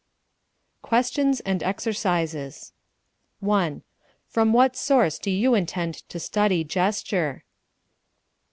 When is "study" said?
6.19-6.63